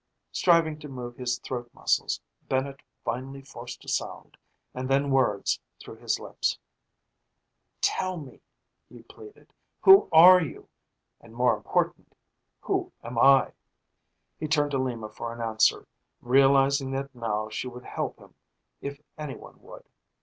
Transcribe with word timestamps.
Striving 0.31 0.79
to 0.79 0.87
move 0.89 1.15
his 1.17 1.37
throat 1.37 1.69
muscles, 1.75 2.19
Bennett 2.49 2.81
finally 3.05 3.43
forced 3.43 3.85
a 3.85 3.87
sound, 3.87 4.35
and 4.73 4.89
then 4.89 5.11
words, 5.11 5.59
through 5.79 5.97
his 5.97 6.19
lips. 6.19 6.57
"Tell 7.81 8.17
me," 8.17 8.41
he 8.89 9.03
pleaded. 9.03 9.53
"Who 9.83 10.09
are 10.11 10.41
you? 10.41 10.67
And, 11.19 11.35
more 11.35 11.55
important, 11.55 12.15
who 12.61 12.91
am 13.03 13.19
I?" 13.19 13.51
He 14.39 14.47
turned 14.47 14.71
to 14.71 14.79
Lima 14.79 15.07
for 15.09 15.31
an 15.35 15.39
answer, 15.39 15.85
realizing 16.19 16.89
that 16.93 17.13
now 17.13 17.49
she 17.49 17.67
would 17.67 17.85
help 17.85 18.17
him 18.17 18.33
if 18.81 18.99
anyone 19.19 19.61
would. 19.61 19.83